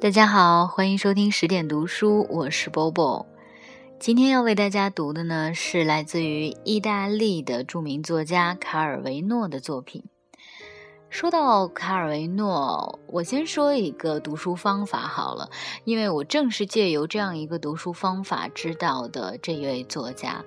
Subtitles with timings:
[0.00, 3.26] 大家好，欢迎收听十点读书，我是 Bobo。
[3.98, 10.04] 今天要为大家读的呢，是来自于意大利的著名作家卡尔维诺的作品。
[11.10, 15.50] 说到卡尔维诺，我先说一个读书方法好了，
[15.82, 20.44] 因为我正是借由这样一个读书方法知道的这一位作家，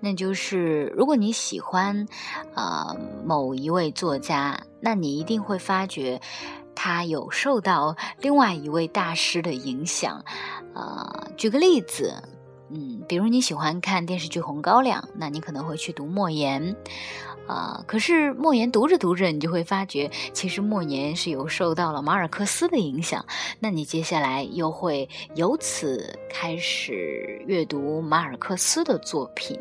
[0.00, 2.06] 那就是如果你喜欢
[2.54, 6.22] 呃某一位作家，那你一定会发觉。
[6.74, 10.24] 他有受到另外一位大师的影响，
[10.74, 12.12] 呃，举个例子，
[12.70, 16.76] 嗯，比如你喜欢看电视剧《红高粱》，那你可能会去读莫言。
[17.46, 23.22] 啊，可是莫言读着读着，你就会发觉，其实莫言是有受到了马尔克斯的影响。
[23.60, 29.60] 那你接下来又会由此开始阅读马尔克斯的作品。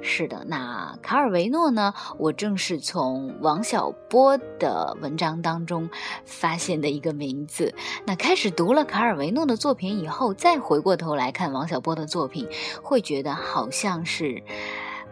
[0.00, 1.92] 是的，那卡尔维诺呢？
[2.18, 5.90] 我正是从王小波的文章当中
[6.24, 7.74] 发现的一个名字。
[8.06, 12.46] 那开始读了卡尔维诺的作品以后，再回过头来看王小波的作品，
[12.84, 14.40] 会觉得好像是，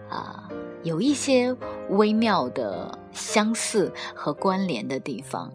[0.09, 0.49] 啊。
[0.85, 1.57] 有一些
[1.91, 5.49] 微妙的相似和关联的地方，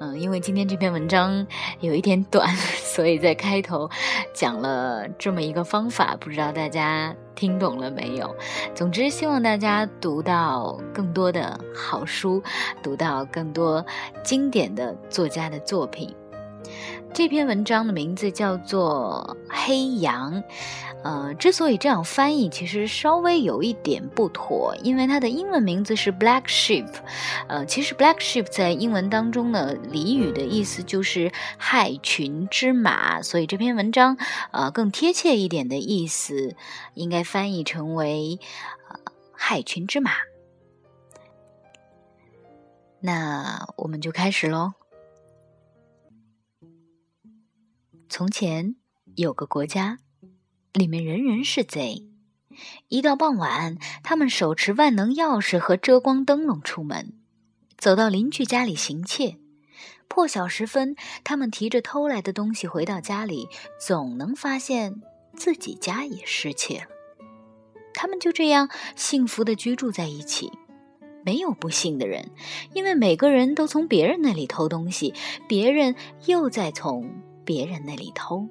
[0.00, 1.46] 嗯，因为今天这篇文章
[1.80, 2.48] 有一点短，
[2.80, 3.86] 所以在开头
[4.32, 8.34] 讲了这么一个方法，不知道大家听懂了没有？
[8.74, 12.42] 总之，希望大家读到更多的好书，
[12.82, 13.84] 读到更多
[14.24, 16.16] 经典的作家的作品。
[17.14, 20.42] 这篇文章的名字叫做《黑羊》。
[21.04, 26.88] 呃，之所以这样翻译，其实稍微有一点不妥，因为它的英文名字是 Black Sheep。
[27.48, 34.16] 呃，其实 Black Sheep 在英文当中呢，俚语的意思就是害群之马，所以这篇文章，
[34.52, 36.54] 呃，更贴切一点的意思，
[36.94, 38.38] 应该翻译成为
[38.88, 39.00] 呃
[39.32, 40.12] 害群之马。
[43.00, 44.72] 那我们就开始喽。
[48.14, 48.76] 从前
[49.16, 49.96] 有个国家。
[50.74, 52.10] 里面人人是贼。
[52.88, 57.14] 一到傍晚，他们手持万能钥匙和遮光灯笼出门，
[57.78, 59.38] 走到邻居家里行窃。
[60.08, 63.48] 破晓时分，他们提着偷来的东西回到家里，
[63.80, 65.00] 总能发现
[65.34, 66.88] 自己家也失窃了。
[67.94, 70.52] 他们就这样幸福的居住在一起，
[71.24, 72.30] 没有不幸的人，
[72.74, 75.14] 因为每个人都从别人那里偷东西，
[75.48, 75.94] 别人
[76.26, 77.10] 又在从
[77.44, 78.48] 别人那里偷。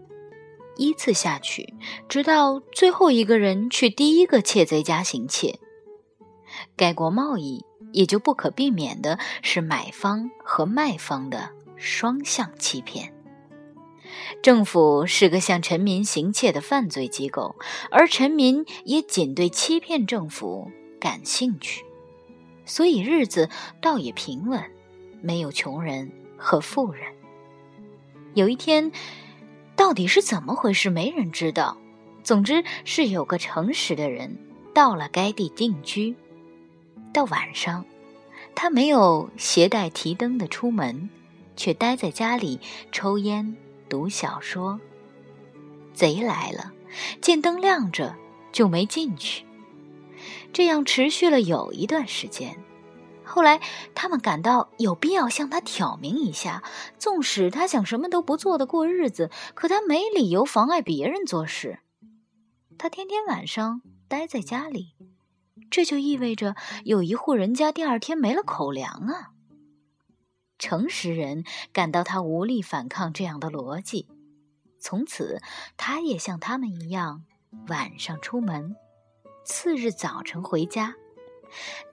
[0.77, 1.73] 依次下去，
[2.07, 5.59] 直到最后一个人去第一个窃贼家行窃。
[6.75, 13.13] 该国贸易也就不可避免的是买方和卖方的双向欺骗。
[14.41, 17.55] 政府是个向臣民行窃的犯罪机构，
[17.91, 21.85] 而臣民也仅对欺骗政府感兴趣，
[22.65, 23.49] 所以日子
[23.81, 24.63] 倒也平稳，
[25.21, 27.13] 没有穷人和富人。
[28.33, 28.91] 有一天。
[29.73, 30.91] 到底是怎么回事？
[30.91, 31.75] 没人知道。
[32.23, 34.37] 总之是有个诚实的人
[34.75, 36.15] 到了该地定居。
[37.11, 37.83] 到晚上，
[38.53, 41.09] 他没有携带提灯的出门，
[41.55, 42.59] 却待在家里
[42.91, 43.57] 抽烟、
[43.89, 44.79] 读小说。
[45.95, 46.71] 贼来了，
[47.21, 48.15] 见灯亮着，
[48.51, 49.45] 就没进去。
[50.53, 52.55] 这样持续了有一段时间。
[53.31, 53.61] 后来，
[53.95, 56.63] 他们感到有必要向他挑明一下：
[56.99, 61.79] 纵使他想什么都不做的过日子，可他没理由妨碍别人做事。
[62.77, 64.95] 他天天晚上待在家里，
[65.69, 69.31] 这就意味着有一户人家第二天没了口粮啊！
[70.59, 74.09] 诚实人感到他无力反抗这样的逻辑，
[74.77, 75.41] 从此
[75.77, 77.23] 他也像他们一样，
[77.69, 78.75] 晚上出门，
[79.45, 80.95] 次日早晨回家，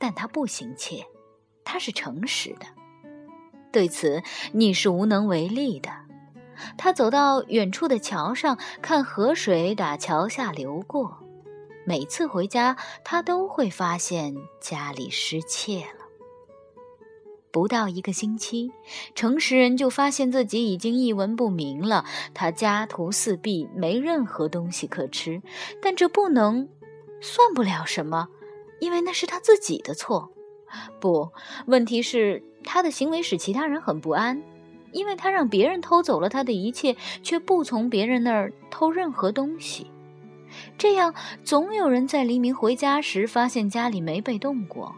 [0.00, 1.06] 但他不行窃。
[1.71, 2.65] 他是诚实的，
[3.71, 5.91] 对此你是无能为力的。
[6.79, 11.19] 他走到远处的桥上，看河水打桥下流过。
[11.84, 16.07] 每次回家，他都会发现家里失窃了。
[17.51, 18.72] 不到一个星期，
[19.15, 22.07] 诚实人就发现自己已经一文不名了。
[22.33, 25.42] 他家徒四壁，没任何东西可吃，
[25.83, 26.66] 但这不能
[27.21, 28.28] 算不了什么，
[28.81, 30.33] 因为那是他自己的错。
[31.00, 31.30] 不，
[31.66, 34.42] 问题是他的行为使其他人很不安，
[34.92, 39.91] 因为他让别人偷走了他的一切，却不从别人那儿偷任何东西。
[40.76, 44.94] 这样，总有人在黎明回家时发现家里没被动过，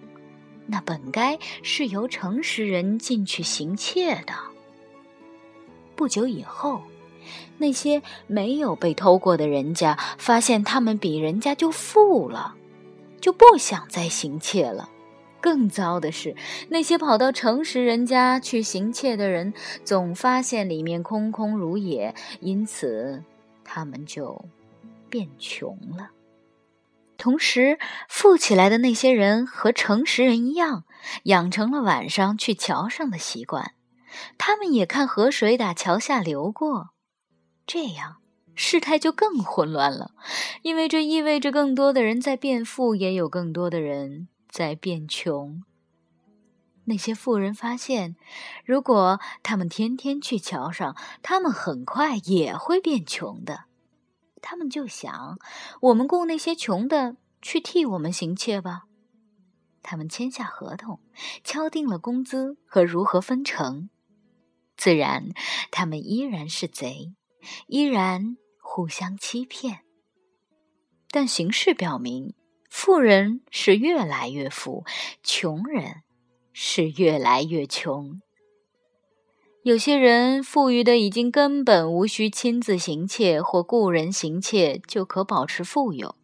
[0.66, 4.32] 那本该是由诚实人进去行窃的。
[5.96, 6.82] 不久以后，
[7.58, 12.54] 那些没有被偷过的人家发现他们比人家就富了，
[13.20, 14.88] 就不想再行窃了。
[15.40, 16.36] 更糟的是，
[16.68, 19.52] 那些跑到诚实人家去行窃的人，
[19.84, 23.24] 总发现里面空空如也，因此
[23.64, 24.44] 他们就
[25.08, 26.10] 变穷了。
[27.16, 27.78] 同时，
[28.08, 30.84] 富起来的那些人和诚实人一样，
[31.24, 33.72] 养成了晚上去桥上的习惯。
[34.38, 36.90] 他们也看河水打桥下流过，
[37.66, 38.16] 这样
[38.54, 40.10] 事态就更混乱了，
[40.62, 45.62] 因为这意味着更多的人在变富，也有更多的人在变穷。
[46.84, 48.16] 那些富人发现，
[48.64, 53.64] 如果他们天天去桥上，他们很快也会变穷的。
[54.42, 55.38] 他们就想，
[55.80, 58.84] 我们雇那些穷的去替我们行窃吧。
[59.82, 61.00] 他们签下合同，
[61.44, 63.88] 敲定了工资和如何分成。
[64.76, 65.28] 自然，
[65.70, 67.14] 他们依然是贼，
[67.66, 69.80] 依然互相欺骗。
[71.10, 72.34] 但形势表明，
[72.70, 74.84] 富人是越来越富，
[75.24, 76.02] 穷人
[76.52, 78.22] 是越来越穷。
[79.64, 86.14] 有些人富裕的已经根本无需亲自行窃或雇人行窃就可保持富有，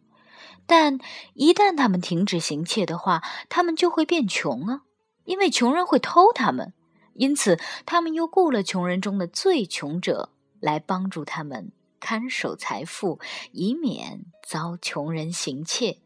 [0.65, 0.97] 但
[1.33, 4.83] 一旦他们停止行窃的话，他们就会变穷啊！
[5.25, 6.73] 因为穷人会偷他们，
[7.13, 10.29] 因此他们又雇了穷人中的最穷者
[10.61, 13.19] 来帮助他们看守财富，
[13.51, 15.99] 以免遭穷人行窃。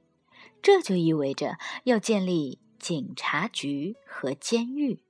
[0.62, 5.04] 这就意味着要建立警察局和监狱。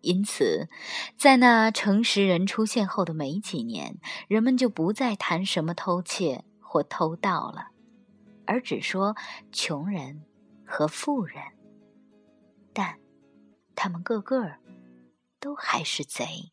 [0.00, 0.68] 因此，
[1.16, 7.68] 在那诚实人出现后的没几年，人们就不再谈什么偷窃或偷盗了，
[8.44, 9.14] 而只说
[9.52, 10.24] 穷人
[10.66, 11.40] 和富人。
[12.72, 12.98] 但，
[13.76, 14.54] 他们个个
[15.38, 16.52] 都还是贼。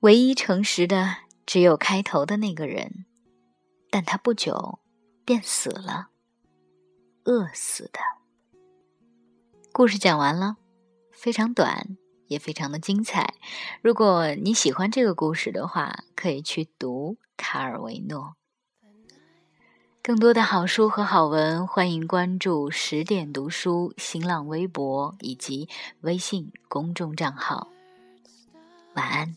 [0.00, 3.06] 唯一诚实的只有开头的那个人，
[3.90, 4.80] 但他不久
[5.24, 6.08] 便死了，
[7.24, 8.00] 饿死的。
[9.72, 10.56] 故事讲完了。
[11.12, 11.96] 非常短，
[12.26, 13.34] 也非常的精彩。
[13.80, 18.34] 如果你喜欢这个故事的话，可以去读卡尔维诺。
[20.02, 25.68] 更多的好书和好文，欢迎关注十点读书新浪微博以及
[26.00, 27.68] 微信公众账号。
[28.94, 29.36] 晚安。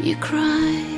[0.00, 0.95] you cried.